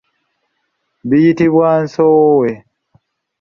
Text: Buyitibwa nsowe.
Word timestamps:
Buyitibwa 1.07 1.69
nsowe. 1.83 2.51